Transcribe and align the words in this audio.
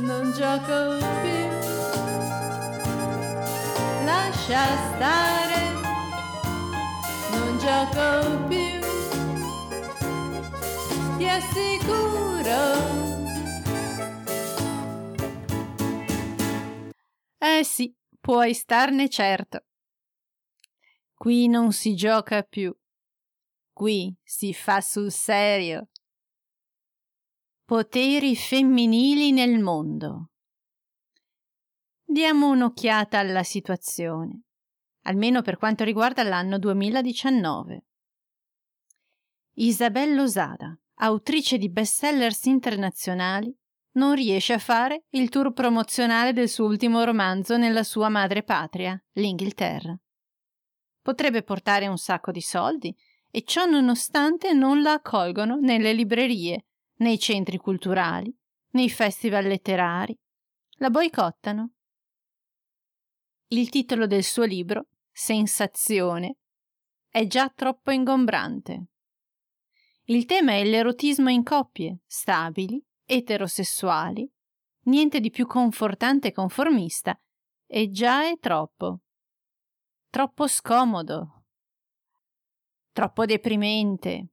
non 0.00 0.32
gioco 0.32 0.98
più. 1.22 1.46
Lascia 4.04 4.64
stare, 4.94 5.72
non 7.32 7.58
gioco 7.58 8.46
più. 8.48 8.78
Ti 11.16 11.28
assicuro. 11.28 12.96
Eh 17.38 17.64
sì, 17.64 17.94
puoi 18.20 18.54
starne 18.54 19.08
certo. 19.08 19.64
Qui 21.14 21.48
non 21.48 21.72
si 21.72 21.94
gioca 21.94 22.42
più. 22.42 22.74
Qui 23.72 24.16
si 24.22 24.54
fa 24.54 24.80
sul 24.80 25.10
serio. 25.10 25.88
Poteri 27.68 28.34
femminili 28.34 29.30
nel 29.30 29.58
mondo. 29.58 30.30
Diamo 32.02 32.48
un'occhiata 32.48 33.18
alla 33.18 33.42
situazione, 33.42 34.44
almeno 35.02 35.42
per 35.42 35.58
quanto 35.58 35.84
riguarda 35.84 36.22
l'anno 36.22 36.58
2019. 36.58 37.84
Isabelle 39.56 40.14
Losada, 40.14 40.74
autrice 41.00 41.58
di 41.58 41.68
bestsellers 41.68 42.46
internazionali, 42.46 43.54
non 43.96 44.14
riesce 44.14 44.54
a 44.54 44.58
fare 44.58 45.04
il 45.10 45.28
tour 45.28 45.52
promozionale 45.52 46.32
del 46.32 46.48
suo 46.48 46.64
ultimo 46.64 47.04
romanzo 47.04 47.58
nella 47.58 47.82
sua 47.82 48.08
madrepatria, 48.08 48.98
l'Inghilterra. 49.16 49.94
Potrebbe 51.02 51.42
portare 51.42 51.86
un 51.86 51.98
sacco 51.98 52.30
di 52.30 52.40
soldi 52.40 52.96
e 53.30 53.42
ciò 53.42 53.66
nonostante 53.66 54.54
non 54.54 54.80
la 54.80 54.92
accolgono 54.92 55.56
nelle 55.56 55.92
librerie 55.92 56.62
nei 56.98 57.18
centri 57.18 57.58
culturali, 57.58 58.34
nei 58.70 58.90
festival 58.90 59.44
letterari. 59.44 60.16
La 60.78 60.90
boicottano. 60.90 61.72
Il 63.48 63.68
titolo 63.70 64.06
del 64.06 64.22
suo 64.22 64.44
libro, 64.44 64.88
Sensazione, 65.10 66.36
è 67.08 67.26
già 67.26 67.48
troppo 67.48 67.90
ingombrante. 67.90 68.86
Il 70.04 70.24
tema 70.24 70.52
è 70.52 70.64
l'erotismo 70.64 71.28
in 71.28 71.42
coppie, 71.42 72.00
stabili, 72.06 72.82
eterosessuali, 73.04 74.30
niente 74.84 75.20
di 75.20 75.30
più 75.30 75.46
confortante 75.46 76.28
e 76.28 76.32
conformista, 76.32 77.18
e 77.66 77.90
già 77.90 78.28
è 78.28 78.38
troppo. 78.38 79.00
Troppo 80.08 80.46
scomodo. 80.46 81.44
Troppo 82.92 83.26
deprimente. 83.26 84.28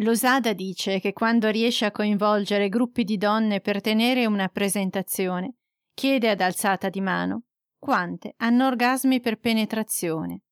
Losada 0.00 0.52
dice 0.52 1.00
che 1.00 1.12
quando 1.14 1.48
riesce 1.48 1.86
a 1.86 1.90
coinvolgere 1.90 2.68
gruppi 2.68 3.02
di 3.02 3.16
donne 3.16 3.60
per 3.60 3.80
tenere 3.80 4.26
una 4.26 4.48
presentazione, 4.48 5.54
chiede 5.94 6.28
ad 6.28 6.40
alzata 6.40 6.90
di 6.90 7.00
mano 7.00 7.44
quante 7.78 8.34
hanno 8.38 8.66
orgasmi 8.66 9.20
per 9.20 9.38
penetrazione. 9.38 10.42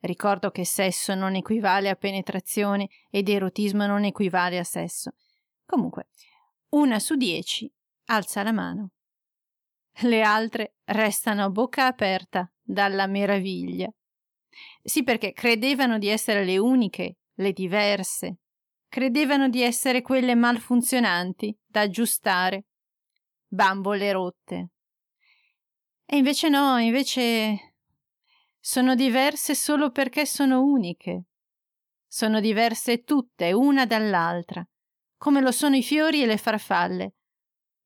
Ricordo 0.00 0.50
che 0.50 0.64
sesso 0.64 1.14
non 1.14 1.34
equivale 1.34 1.88
a 1.88 1.94
penetrazione 1.94 2.88
ed 3.10 3.28
erotismo 3.28 3.86
non 3.86 4.04
equivale 4.04 4.58
a 4.58 4.64
sesso. 4.64 5.12
Comunque, 5.66 6.08
una 6.70 6.98
su 6.98 7.16
dieci 7.16 7.70
alza 8.06 8.42
la 8.42 8.52
mano. 8.52 8.90
Le 10.02 10.22
altre 10.22 10.76
restano 10.84 11.44
a 11.44 11.50
bocca 11.50 11.86
aperta 11.86 12.50
dalla 12.60 13.06
meraviglia. 13.06 13.88
Sì, 14.82 15.04
perché 15.04 15.32
credevano 15.32 15.98
di 15.98 16.08
essere 16.08 16.44
le 16.44 16.58
uniche, 16.58 17.18
le 17.34 17.52
diverse, 17.52 18.38
Credevano 18.90 19.48
di 19.48 19.62
essere 19.62 20.02
quelle 20.02 20.34
malfunzionanti, 20.34 21.56
da 21.64 21.82
aggiustare. 21.82 22.64
Bambole 23.46 24.10
rotte. 24.10 24.70
E 26.04 26.16
invece 26.16 26.48
no, 26.48 26.76
invece 26.76 27.76
sono 28.58 28.96
diverse 28.96 29.54
solo 29.54 29.92
perché 29.92 30.26
sono 30.26 30.64
uniche. 30.64 31.26
Sono 32.04 32.40
diverse 32.40 33.04
tutte, 33.04 33.52
una 33.52 33.86
dall'altra, 33.86 34.68
come 35.16 35.40
lo 35.40 35.52
sono 35.52 35.76
i 35.76 35.84
fiori 35.84 36.24
e 36.24 36.26
le 36.26 36.36
farfalle, 36.36 37.14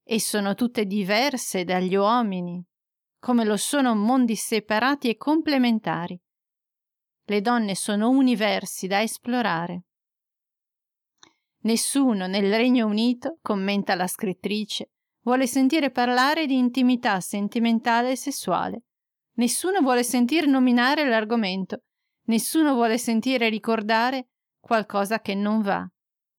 e 0.02 0.18
sono 0.18 0.54
tutte 0.54 0.86
diverse 0.86 1.64
dagli 1.64 1.96
uomini, 1.96 2.64
come 3.18 3.44
lo 3.44 3.58
sono 3.58 3.94
mondi 3.94 4.36
separati 4.36 5.10
e 5.10 5.18
complementari. 5.18 6.18
Le 7.24 7.40
donne 7.42 7.74
sono 7.74 8.08
universi 8.08 8.86
da 8.86 9.02
esplorare. 9.02 9.82
Nessuno 11.64 12.26
nel 12.26 12.54
Regno 12.54 12.86
Unito, 12.86 13.38
commenta 13.40 13.94
la 13.94 14.06
scrittrice, 14.06 14.90
vuole 15.22 15.46
sentire 15.46 15.90
parlare 15.90 16.46
di 16.46 16.58
intimità 16.58 17.20
sentimentale 17.20 18.12
e 18.12 18.16
sessuale. 18.16 18.82
Nessuno 19.36 19.80
vuole 19.80 20.04
sentire 20.04 20.46
nominare 20.46 21.08
l'argomento. 21.08 21.84
Nessuno 22.26 22.74
vuole 22.74 22.98
sentire 22.98 23.48
ricordare 23.48 24.28
qualcosa 24.60 25.20
che 25.20 25.34
non 25.34 25.62
va, 25.62 25.86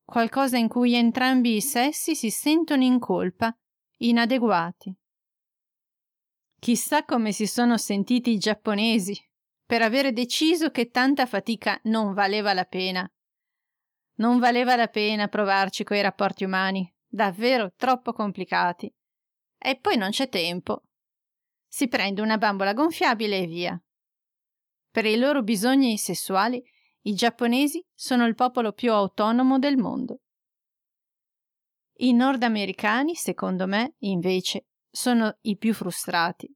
qualcosa 0.03 0.57
in 0.57 0.67
cui 0.67 0.93
entrambi 0.93 1.55
i 1.55 1.61
sessi 1.61 2.15
si 2.15 2.29
sentono 2.29 2.83
in 2.83 2.99
colpa, 2.99 3.55
inadeguati. 3.97 4.95
Chissà 6.59 7.03
come 7.03 7.31
si 7.31 7.47
sono 7.47 7.77
sentiti 7.77 8.31
i 8.31 8.37
giapponesi 8.37 9.19
per 9.65 9.81
avere 9.81 10.13
deciso 10.13 10.69
che 10.69 10.89
tanta 10.89 11.25
fatica 11.25 11.79
non 11.83 12.13
valeva 12.13 12.53
la 12.53 12.65
pena 12.65 13.09
non 14.15 14.39
valeva 14.39 14.75
la 14.75 14.87
pena 14.87 15.27
provarci 15.27 15.83
coi 15.83 16.01
rapporti 16.01 16.43
umani, 16.43 16.91
davvero 17.07 17.73
troppo 17.75 18.13
complicati. 18.13 18.93
E 19.57 19.79
poi 19.79 19.97
non 19.97 20.11
c'è 20.11 20.29
tempo. 20.29 20.83
Si 21.67 21.87
prende 21.87 22.21
una 22.21 22.37
bambola 22.37 22.73
gonfiabile 22.73 23.39
e 23.39 23.47
via. 23.47 23.83
Per 24.91 25.05
i 25.05 25.17
loro 25.17 25.43
bisogni 25.43 25.97
sessuali, 25.97 26.63
i 27.01 27.13
giapponesi 27.13 27.85
sono 27.93 28.25
il 28.25 28.35
popolo 28.35 28.71
più 28.71 28.91
autonomo 28.91 29.59
del 29.59 29.77
mondo. 29.77 30.21
I 31.97 32.13
nordamericani, 32.13 33.15
secondo 33.15 33.67
me, 33.67 33.95
invece, 33.99 34.67
sono 34.89 35.37
i 35.41 35.57
più 35.57 35.73
frustrati. 35.73 36.53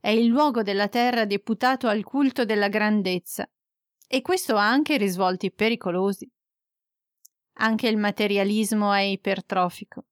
È 0.00 0.08
il 0.08 0.26
luogo 0.26 0.62
della 0.62 0.88
terra 0.88 1.24
deputato 1.24 1.88
al 1.88 2.02
culto 2.04 2.44
della 2.44 2.68
grandezza, 2.68 3.48
e 4.06 4.20
questo 4.20 4.56
ha 4.56 4.68
anche 4.68 4.96
risvolti 4.96 5.52
pericolosi. 5.52 6.30
Anche 7.58 7.88
il 7.88 7.96
materialismo 7.96 8.92
è 8.92 9.00
ipertrofico. 9.00 10.06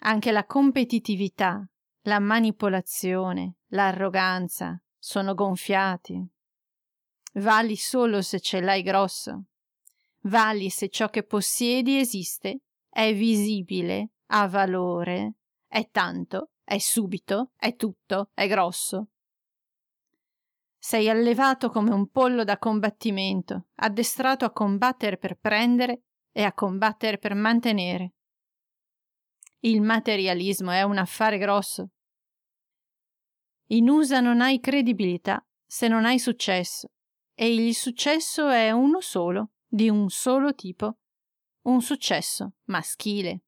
Anche 0.00 0.30
la 0.30 0.44
competitività, 0.44 1.66
la 2.02 2.18
manipolazione, 2.20 3.56
l'arroganza 3.68 4.80
sono 4.98 5.34
gonfiati. 5.34 6.24
Vali 7.34 7.76
solo 7.76 8.22
se 8.22 8.40
ce 8.40 8.60
l'hai 8.60 8.82
grosso. 8.82 9.46
Vali 10.20 10.70
se 10.70 10.88
ciò 10.88 11.08
che 11.08 11.24
possiedi 11.24 11.98
esiste, 11.98 12.60
è 12.88 13.12
visibile, 13.12 14.10
ha 14.26 14.46
valore, 14.46 15.34
è 15.66 15.88
tanto, 15.90 16.52
è 16.62 16.78
subito, 16.78 17.50
è 17.56 17.74
tutto, 17.74 18.30
è 18.34 18.46
grosso. 18.46 19.08
Sei 20.86 21.08
allevato 21.08 21.70
come 21.70 21.94
un 21.94 22.10
pollo 22.10 22.44
da 22.44 22.58
combattimento, 22.58 23.68
addestrato 23.76 24.44
a 24.44 24.52
combattere 24.52 25.16
per 25.16 25.38
prendere 25.38 26.02
e 26.30 26.42
a 26.42 26.52
combattere 26.52 27.16
per 27.16 27.32
mantenere. 27.34 28.12
Il 29.60 29.80
materialismo 29.80 30.72
è 30.72 30.82
un 30.82 30.98
affare 30.98 31.38
grosso. 31.38 31.88
In 33.68 33.88
USA 33.88 34.20
non 34.20 34.42
hai 34.42 34.60
credibilità 34.60 35.42
se 35.64 35.88
non 35.88 36.04
hai 36.04 36.18
successo, 36.18 36.88
e 37.32 37.54
il 37.54 37.74
successo 37.74 38.50
è 38.50 38.70
uno 38.70 39.00
solo, 39.00 39.52
di 39.66 39.88
un 39.88 40.10
solo 40.10 40.54
tipo, 40.54 40.98
un 41.62 41.80
successo 41.80 42.56
maschile. 42.64 43.44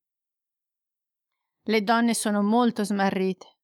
Le 1.65 1.83
donne 1.83 2.15
sono 2.15 2.43
molto 2.43 2.83
smarrite. 2.83 3.59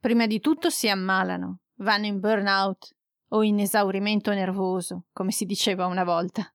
Prima 0.00 0.26
di 0.26 0.40
tutto 0.40 0.68
si 0.68 0.88
ammalano, 0.88 1.60
vanno 1.76 2.06
in 2.06 2.20
burnout 2.20 2.94
o 3.28 3.42
in 3.42 3.58
esaurimento 3.58 4.32
nervoso, 4.32 5.06
come 5.12 5.30
si 5.30 5.44
diceva 5.44 5.86
una 5.86 6.04
volta. 6.04 6.48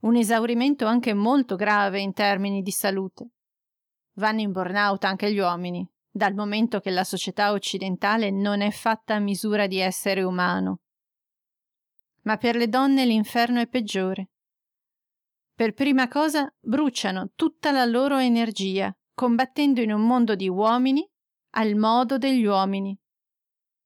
Un 0.00 0.16
esaurimento 0.16 0.86
anche 0.86 1.14
molto 1.14 1.56
grave 1.56 2.00
in 2.00 2.12
termini 2.12 2.60
di 2.60 2.70
salute. 2.70 3.30
Vanno 4.14 4.40
in 4.40 4.52
burnout 4.52 5.04
anche 5.04 5.32
gli 5.32 5.38
uomini, 5.38 5.88
dal 6.10 6.34
momento 6.34 6.80
che 6.80 6.90
la 6.90 7.04
società 7.04 7.52
occidentale 7.52 8.30
non 8.30 8.60
è 8.60 8.70
fatta 8.70 9.14
a 9.14 9.18
misura 9.18 9.66
di 9.66 9.78
essere 9.78 10.22
umano. 10.22 10.80
Ma 12.22 12.36
per 12.36 12.56
le 12.56 12.68
donne 12.68 13.04
l'inferno 13.06 13.60
è 13.60 13.66
peggiore. 13.66 14.28
Per 15.54 15.72
prima 15.72 16.08
cosa 16.08 16.52
bruciano 16.60 17.30
tutta 17.34 17.70
la 17.70 17.84
loro 17.84 18.18
energia, 18.18 18.94
combattendo 19.14 19.80
in 19.80 19.92
un 19.92 20.06
mondo 20.06 20.34
di 20.34 20.48
uomini 20.48 21.08
al 21.56 21.76
modo 21.76 22.18
degli 22.18 22.44
uomini 22.44 22.98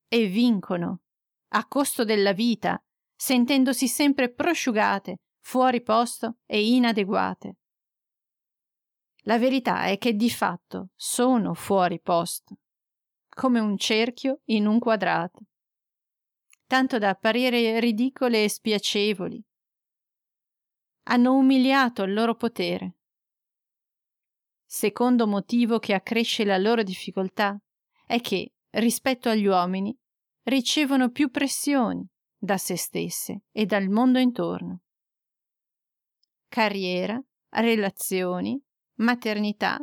e 0.09 0.27
vincono, 0.27 1.03
a 1.49 1.67
costo 1.67 2.05
della 2.05 2.33
vita, 2.33 2.83
sentendosi 3.15 3.87
sempre 3.87 4.33
prosciugate, 4.33 5.21
fuori 5.41 5.83
posto 5.83 6.39
e 6.47 6.67
inadeguate. 6.67 7.57
La 9.23 9.39
verità 9.39 9.85
è 9.85 9.99
che 9.99 10.15
di 10.15 10.31
fatto 10.31 10.91
sono 10.95 11.53
fuori 11.55 12.01
posto, 12.01 12.59
come 13.29 13.61
un 13.61 13.77
cerchio 13.77 14.41
in 14.47 14.67
un 14.67 14.79
quadrato, 14.79 15.41
tanto 16.67 16.99
da 16.99 17.11
apparire 17.11 17.79
ridicole 17.81 18.45
e 18.45 18.49
spiacevoli. 18.49 19.43
Hanno 21.05 21.35
umiliato 21.35 22.03
il 22.03 22.13
loro 22.13 22.35
potere. 22.35 22.97
Secondo 24.65 25.27
motivo 25.27 25.79
che 25.79 25.95
accresce 25.95 26.45
la 26.45 26.59
loro 26.59 26.83
difficoltà 26.83 27.59
è 28.07 28.21
che, 28.21 28.53
rispetto 28.79 29.29
agli 29.29 29.47
uomini, 29.47 29.97
ricevono 30.45 31.11
più 31.11 31.31
pressioni 31.31 32.07
da 32.37 32.57
se 32.57 32.77
stesse 32.77 33.43
e 33.53 33.67
dal 33.67 33.89
mondo 33.89 34.19
intorno. 34.19 34.83
Carriera, 36.49 37.21
relazioni, 37.51 38.61
maternità, 38.99 39.79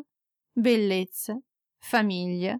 bellezza, 0.51 1.37
famiglia, 1.77 2.59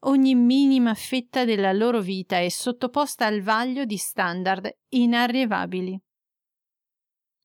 ogni 0.00 0.34
minima 0.34 0.94
fetta 0.94 1.44
della 1.44 1.72
loro 1.72 2.00
vita 2.00 2.38
è 2.38 2.48
sottoposta 2.48 3.26
al 3.26 3.42
vaglio 3.42 3.84
di 3.84 3.96
standard 3.96 4.70
inarrivabili. 4.88 6.00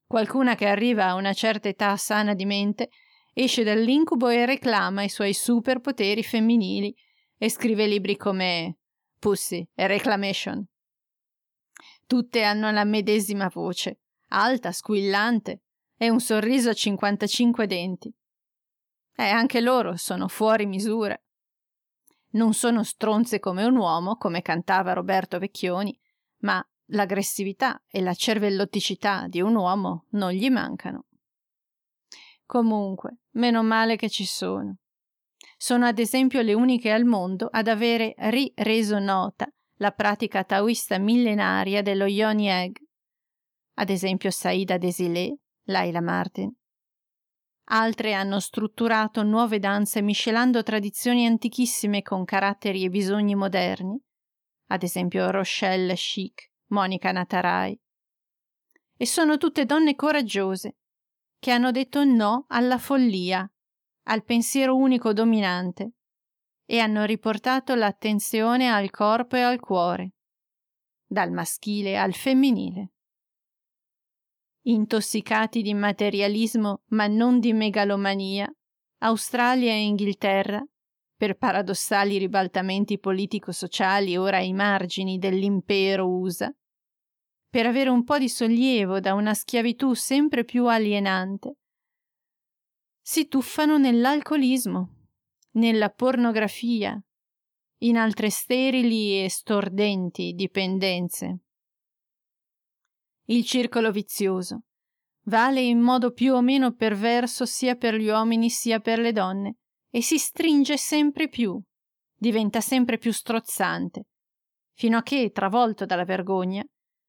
Qualcuna 0.05 0.55
che 0.55 0.67
arriva 0.67 1.07
a 1.07 1.15
una 1.15 1.33
certa 1.33 1.69
età 1.69 1.95
sana 1.95 2.33
di 2.33 2.45
mente 2.45 2.89
esce 3.33 3.63
dall'incubo 3.63 4.27
e 4.27 4.45
reclama 4.45 5.03
i 5.03 5.09
suoi 5.09 5.33
superpoteri 5.33 6.21
femminili 6.21 6.93
e 7.43 7.49
scrive 7.49 7.87
libri 7.87 8.17
come 8.17 8.77
Pussy 9.17 9.67
e 9.73 9.87
Reclamation. 9.87 10.63
Tutte 12.05 12.43
hanno 12.43 12.69
la 12.69 12.83
medesima 12.83 13.49
voce, 13.51 14.01
alta, 14.27 14.71
squillante, 14.71 15.63
e 15.97 16.11
un 16.11 16.19
sorriso 16.19 16.69
a 16.69 16.73
55 16.73 17.65
denti. 17.65 18.13
E 19.15 19.23
anche 19.23 19.59
loro 19.59 19.95
sono 19.95 20.27
fuori 20.27 20.67
misura. 20.67 21.19
Non 22.33 22.53
sono 22.53 22.83
stronze 22.83 23.39
come 23.39 23.65
un 23.65 23.75
uomo, 23.75 24.17
come 24.17 24.43
cantava 24.43 24.93
Roberto 24.93 25.39
Vecchioni, 25.39 25.99
ma 26.41 26.63
l'aggressività 26.89 27.81
e 27.87 28.01
la 28.01 28.13
cervellotticità 28.13 29.25
di 29.27 29.41
un 29.41 29.55
uomo 29.55 30.05
non 30.09 30.29
gli 30.29 30.51
mancano. 30.51 31.07
Comunque, 32.45 33.21
meno 33.31 33.63
male 33.63 33.95
che 33.95 34.11
ci 34.11 34.25
sono. 34.25 34.80
Sono 35.61 35.85
ad 35.85 35.99
esempio 35.99 36.41
le 36.41 36.55
uniche 36.55 36.91
al 36.91 37.05
mondo 37.05 37.47
ad 37.47 37.67
avere 37.67 38.15
rireso 38.17 38.97
nota 38.97 39.47
la 39.75 39.91
pratica 39.91 40.43
taoista 40.43 40.97
millenaria 40.97 41.83
dello 41.83 42.05
Yoni 42.05 42.49
Egg, 42.49 42.77
ad 43.75 43.91
esempio 43.91 44.31
Saida 44.31 44.79
Desilé, 44.79 45.37
Laila 45.67 46.01
Martin. 46.01 46.51
Altre 47.65 48.13
hanno 48.13 48.39
strutturato 48.39 49.21
nuove 49.21 49.59
danze 49.59 50.01
miscelando 50.01 50.63
tradizioni 50.63 51.27
antichissime 51.27 52.01
con 52.01 52.25
caratteri 52.25 52.83
e 52.83 52.89
bisogni 52.89 53.35
moderni, 53.35 54.01
ad 54.69 54.81
esempio 54.81 55.29
Rochelle 55.29 55.93
Chic, 55.93 56.53
Monica 56.69 57.11
Natarai. 57.11 57.79
E 58.97 59.05
sono 59.05 59.37
tutte 59.37 59.65
donne 59.65 59.93
coraggiose, 59.93 60.77
che 61.37 61.51
hanno 61.51 61.69
detto 61.69 62.03
no 62.03 62.45
alla 62.47 62.79
follia, 62.79 63.47
al 64.03 64.23
pensiero 64.23 64.75
unico 64.75 65.13
dominante, 65.13 65.93
e 66.65 66.79
hanno 66.79 67.03
riportato 67.03 67.75
l'attenzione 67.75 68.69
al 68.69 68.89
corpo 68.89 69.35
e 69.35 69.41
al 69.41 69.59
cuore, 69.59 70.13
dal 71.05 71.31
maschile 71.31 71.97
al 71.97 72.13
femminile. 72.13 72.91
Intossicati 74.63 75.61
di 75.61 75.73
materialismo 75.73 76.83
ma 76.89 77.07
non 77.07 77.39
di 77.39 77.51
megalomania, 77.51 78.49
Australia 78.99 79.71
e 79.71 79.83
Inghilterra, 79.83 80.63
per 81.15 81.35
paradossali 81.35 82.17
ribaltamenti 82.17 82.99
politico-sociali 82.99 84.17
ora 84.17 84.37
ai 84.37 84.53
margini 84.53 85.17
dell'impero 85.17 86.07
USA, 86.07 86.51
per 87.49 87.65
avere 87.65 87.89
un 87.89 88.03
po' 88.03 88.17
di 88.17 88.29
sollievo 88.29 88.99
da 88.99 89.13
una 89.13 89.33
schiavitù 89.33 89.93
sempre 89.93 90.45
più 90.45 90.67
alienante, 90.67 91.57
si 93.01 93.27
tuffano 93.27 93.77
nell'alcolismo, 93.77 94.95
nella 95.53 95.89
pornografia, 95.89 97.01
in 97.79 97.97
altre 97.97 98.29
sterili 98.29 99.23
e 99.23 99.29
stordenti 99.29 100.33
dipendenze. 100.33 101.39
Il 103.25 103.43
circolo 103.43 103.91
vizioso 103.91 104.63
vale 105.25 105.61
in 105.61 105.79
modo 105.79 106.11
più 106.11 106.33
o 106.33 106.41
meno 106.41 106.73
perverso 106.73 107.45
sia 107.45 107.75
per 107.75 107.95
gli 107.95 108.07
uomini 108.07 108.49
sia 108.49 108.79
per 108.79 108.99
le 108.99 109.11
donne 109.11 109.57
e 109.89 110.01
si 110.01 110.17
stringe 110.17 110.77
sempre 110.77 111.27
più, 111.27 111.61
diventa 112.15 112.61
sempre 112.61 112.97
più 112.97 113.11
strozzante, 113.11 114.07
fino 114.73 114.97
a 114.97 115.03
che, 115.03 115.31
travolto 115.31 115.85
dalla 115.85 116.05
vergogna, 116.05 116.63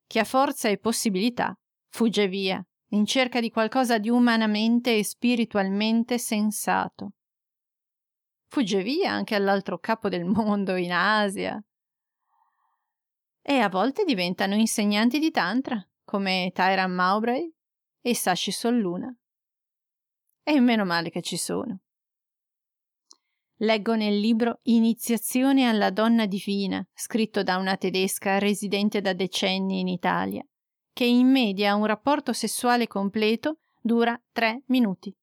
chi 0.06 0.18
ha 0.18 0.24
forza 0.24 0.68
e 0.68 0.78
possibilità 0.78 1.56
fugge 1.88 2.28
via 2.28 2.64
in 2.92 3.06
cerca 3.06 3.40
di 3.40 3.50
qualcosa 3.50 3.98
di 3.98 4.08
umanamente 4.08 4.96
e 4.96 5.04
spiritualmente 5.04 6.18
sensato. 6.18 7.12
Fugge 8.48 8.82
via 8.82 9.10
anche 9.12 9.34
all'altro 9.34 9.78
capo 9.78 10.08
del 10.08 10.24
mondo, 10.24 10.76
in 10.76 10.92
Asia. 10.92 11.62
E 13.40 13.58
a 13.58 13.68
volte 13.68 14.04
diventano 14.04 14.54
insegnanti 14.54 15.18
di 15.18 15.30
Tantra 15.30 15.82
come 16.04 16.50
Tyran 16.54 16.92
Mowbray 16.92 17.50
e 18.02 18.14
Sashi 18.14 18.52
Solluna. 18.52 19.14
E 20.44 20.60
meno 20.60 20.84
male 20.84 21.08
che 21.08 21.22
ci 21.22 21.36
sono. 21.36 21.80
Leggo 23.62 23.94
nel 23.94 24.18
libro 24.18 24.58
Iniziazione 24.64 25.66
alla 25.66 25.90
donna 25.90 26.26
divina, 26.26 26.84
scritto 26.92 27.42
da 27.42 27.56
una 27.56 27.76
tedesca 27.76 28.38
residente 28.38 29.00
da 29.00 29.12
decenni 29.12 29.80
in 29.80 29.88
Italia, 29.88 30.44
che 30.92 31.04
in 31.04 31.28
media 31.28 31.74
un 31.74 31.86
rapporto 31.86 32.32
sessuale 32.32 32.86
completo 32.86 33.60
dura 33.80 34.20
tre 34.32 34.62
minuti. 34.66 35.14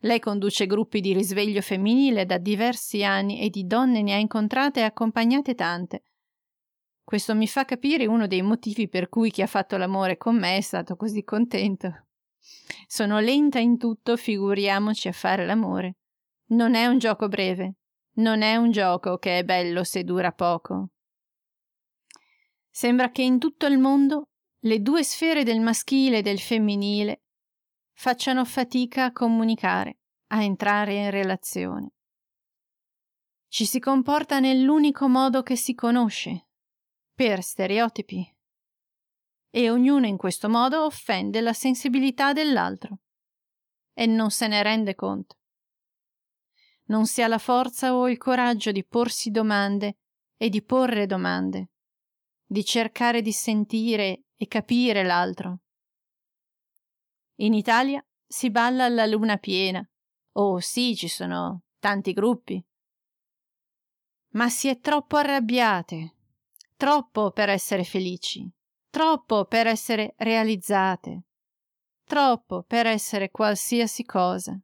Lei 0.00 0.20
conduce 0.20 0.66
gruppi 0.66 1.00
di 1.00 1.12
risveglio 1.12 1.62
femminile 1.62 2.26
da 2.26 2.38
diversi 2.38 3.04
anni 3.04 3.40
e 3.40 3.48
di 3.48 3.66
donne 3.66 4.02
ne 4.02 4.12
ha 4.14 4.18
incontrate 4.18 4.80
e 4.80 4.84
accompagnate 4.84 5.54
tante, 5.54 6.04
questo 7.04 7.34
mi 7.34 7.46
fa 7.46 7.66
capire 7.66 8.06
uno 8.06 8.26
dei 8.26 8.40
motivi 8.40 8.88
per 8.88 9.10
cui 9.10 9.30
chi 9.30 9.42
ha 9.42 9.46
fatto 9.46 9.76
l'amore 9.76 10.16
con 10.16 10.38
me 10.38 10.56
è 10.56 10.60
stato 10.62 10.96
così 10.96 11.22
contento. 11.22 12.06
Sono 12.86 13.20
lenta 13.20 13.58
in 13.58 13.76
tutto, 13.76 14.16
figuriamoci 14.16 15.08
a 15.08 15.12
fare 15.12 15.44
l'amore. 15.44 15.96
Non 16.46 16.74
è 16.74 16.86
un 16.86 16.98
gioco 16.98 17.28
breve, 17.28 17.74
non 18.14 18.40
è 18.40 18.56
un 18.56 18.70
gioco 18.70 19.18
che 19.18 19.38
è 19.38 19.44
bello 19.44 19.84
se 19.84 20.02
dura 20.02 20.32
poco. 20.32 20.88
Sembra 22.70 23.10
che 23.10 23.22
in 23.22 23.38
tutto 23.38 23.66
il 23.66 23.78
mondo 23.78 24.30
le 24.64 24.80
due 24.80 25.04
sfere 25.04 25.44
del 25.44 25.60
maschile 25.60 26.18
e 26.18 26.22
del 26.22 26.40
femminile 26.40 27.24
facciano 27.92 28.44
fatica 28.44 29.04
a 29.04 29.12
comunicare, 29.12 29.98
a 30.28 30.42
entrare 30.42 30.94
in 30.94 31.10
relazione. 31.10 31.92
Ci 33.46 33.66
si 33.66 33.78
comporta 33.78 34.40
nell'unico 34.40 35.06
modo 35.06 35.42
che 35.42 35.54
si 35.54 35.74
conosce, 35.74 36.48
per 37.12 37.42
stereotipi. 37.42 38.34
E 39.50 39.70
ognuno 39.70 40.06
in 40.06 40.16
questo 40.16 40.48
modo 40.48 40.84
offende 40.84 41.40
la 41.40 41.52
sensibilità 41.52 42.32
dell'altro 42.32 43.00
e 43.92 44.06
non 44.06 44.30
se 44.30 44.48
ne 44.48 44.62
rende 44.62 44.94
conto. 44.94 45.38
Non 46.86 47.06
si 47.06 47.22
ha 47.22 47.28
la 47.28 47.38
forza 47.38 47.94
o 47.94 48.08
il 48.08 48.18
coraggio 48.18 48.72
di 48.72 48.84
porsi 48.84 49.30
domande 49.30 49.98
e 50.36 50.48
di 50.48 50.62
porre 50.62 51.06
domande, 51.06 51.70
di 52.44 52.64
cercare 52.64 53.22
di 53.22 53.32
sentire 53.32 54.23
e 54.36 54.46
capire 54.46 55.02
l'altro. 55.02 55.58
In 57.36 57.54
Italia 57.54 58.04
si 58.26 58.50
balla 58.50 58.84
alla 58.84 59.06
luna 59.06 59.36
piena. 59.38 59.86
Oh 60.36 60.60
sì, 60.60 60.94
ci 60.96 61.08
sono 61.08 61.62
tanti 61.78 62.12
gruppi. 62.12 62.64
Ma 64.34 64.48
si 64.48 64.68
è 64.68 64.80
troppo 64.80 65.16
arrabbiate, 65.16 66.14
troppo 66.76 67.30
per 67.30 67.48
essere 67.48 67.84
felici, 67.84 68.50
troppo 68.90 69.44
per 69.44 69.66
essere 69.66 70.14
realizzate, 70.18 71.22
troppo 72.04 72.62
per 72.62 72.86
essere 72.86 73.30
qualsiasi 73.30 74.04
cosa. 74.04 74.58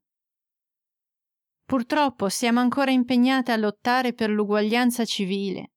Purtroppo 1.64 2.28
siamo 2.28 2.58
ancora 2.58 2.90
impegnate 2.90 3.52
a 3.52 3.56
lottare 3.56 4.12
per 4.12 4.28
l'uguaglianza 4.28 5.04
civile, 5.04 5.70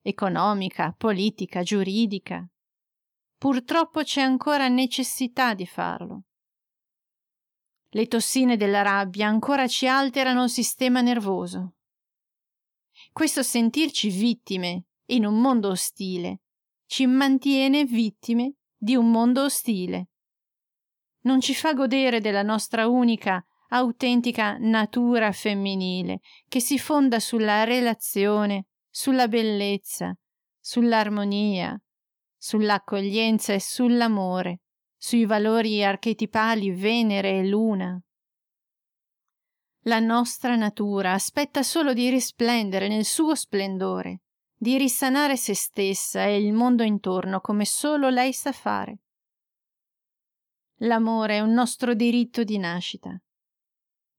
economica, 0.00 0.94
politica, 0.96 1.62
giuridica. 1.62 2.46
Purtroppo 3.42 4.04
c'è 4.04 4.20
ancora 4.20 4.68
necessità 4.68 5.52
di 5.52 5.66
farlo. 5.66 6.26
Le 7.88 8.06
tossine 8.06 8.56
della 8.56 8.82
rabbia 8.82 9.26
ancora 9.26 9.66
ci 9.66 9.88
alterano 9.88 10.44
il 10.44 10.48
sistema 10.48 11.00
nervoso. 11.00 11.74
Questo 13.10 13.42
sentirci 13.42 14.10
vittime 14.10 14.84
in 15.06 15.26
un 15.26 15.40
mondo 15.40 15.70
ostile, 15.70 16.42
ci 16.86 17.04
mantiene 17.06 17.84
vittime 17.84 18.58
di 18.76 18.94
un 18.94 19.10
mondo 19.10 19.42
ostile. 19.42 20.10
Non 21.22 21.40
ci 21.40 21.52
fa 21.52 21.74
godere 21.74 22.20
della 22.20 22.44
nostra 22.44 22.86
unica, 22.86 23.44
autentica 23.70 24.56
natura 24.56 25.32
femminile 25.32 26.20
che 26.46 26.60
si 26.60 26.78
fonda 26.78 27.18
sulla 27.18 27.64
relazione, 27.64 28.66
sulla 28.88 29.26
bellezza, 29.26 30.16
sull'armonia, 30.60 31.76
sull'accoglienza 32.44 33.52
e 33.52 33.60
sull'amore, 33.60 34.62
sui 34.96 35.26
valori 35.26 35.84
archetipali 35.84 36.72
Venere 36.72 37.38
e 37.38 37.46
Luna. 37.46 38.02
La 39.82 40.00
nostra 40.00 40.56
natura 40.56 41.12
aspetta 41.12 41.62
solo 41.62 41.92
di 41.92 42.10
risplendere 42.10 42.88
nel 42.88 43.04
suo 43.04 43.36
splendore, 43.36 44.22
di 44.56 44.76
risanare 44.76 45.36
se 45.36 45.54
stessa 45.54 46.24
e 46.24 46.44
il 46.44 46.52
mondo 46.52 46.82
intorno 46.82 47.40
come 47.40 47.64
solo 47.64 48.08
lei 48.08 48.32
sa 48.32 48.50
fare. 48.50 48.98
L'amore 50.78 51.36
è 51.36 51.40
un 51.40 51.52
nostro 51.52 51.94
diritto 51.94 52.42
di 52.42 52.58
nascita. 52.58 53.16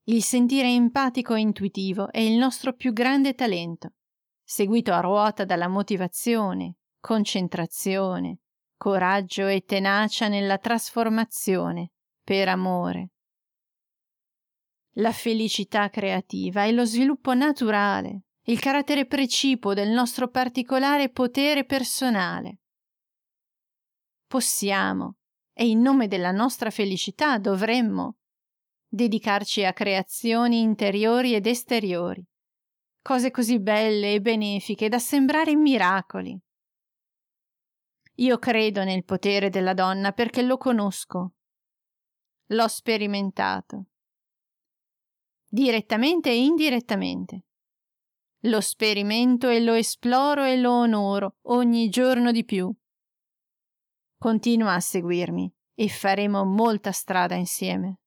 Il 0.03 0.23
sentire 0.23 0.69
empatico 0.69 1.33
e 1.33 1.41
intuitivo 1.41 2.09
è 2.09 2.19
il 2.19 2.37
nostro 2.37 2.73
più 2.73 2.93
grande 2.93 3.33
talento, 3.33 3.95
seguito 4.41 4.93
a 4.93 5.01
ruota 5.01 5.43
dalla 5.43 5.67
motivazione, 5.67 6.77
concentrazione, 7.03 8.37
coraggio 8.77 9.47
e 9.47 9.65
tenacia 9.65 10.29
nella 10.29 10.57
trasformazione, 10.57 11.91
per 12.23 12.47
amore. 12.47 13.09
La 14.93 15.11
felicità 15.11 15.89
creativa 15.89 16.63
è 16.63 16.71
lo 16.71 16.85
sviluppo 16.85 17.33
naturale, 17.33 18.21
il 18.43 18.57
carattere 18.61 19.05
precipuo 19.05 19.73
del 19.73 19.89
nostro 19.89 20.29
particolare 20.29 21.09
potere 21.09 21.65
personale. 21.65 22.59
Possiamo, 24.25 25.17
e 25.51 25.67
in 25.67 25.81
nome 25.81 26.07
della 26.07 26.31
nostra 26.31 26.69
felicità 26.69 27.37
dovremmo, 27.37 28.19
dedicarci 28.87 29.65
a 29.65 29.73
creazioni 29.73 30.61
interiori 30.61 31.35
ed 31.35 31.47
esteriori, 31.47 32.25
cose 33.01 33.29
così 33.29 33.59
belle 33.59 34.13
e 34.13 34.21
benefiche 34.21 34.87
da 34.87 34.99
sembrare 34.99 35.53
miracoli. 35.53 36.41
Io 38.17 38.37
credo 38.37 38.83
nel 38.83 39.03
potere 39.03 39.49
della 39.49 39.73
donna 39.73 40.11
perché 40.11 40.41
lo 40.43 40.57
conosco. 40.57 41.33
L'ho 42.47 42.67
sperimentato. 42.67 43.85
Direttamente 45.47 46.29
e 46.29 46.43
indirettamente. 46.43 47.43
Lo 48.41 48.61
sperimento 48.61 49.49
e 49.49 49.61
lo 49.61 49.73
esploro 49.73 50.43
e 50.43 50.57
lo 50.57 50.71
onoro 50.71 51.37
ogni 51.43 51.89
giorno 51.89 52.31
di 52.31 52.43
più. 52.43 52.71
Continua 54.17 54.73
a 54.73 54.79
seguirmi 54.79 55.51
e 55.75 55.89
faremo 55.89 56.43
molta 56.43 56.91
strada 56.91 57.35
insieme. 57.35 57.99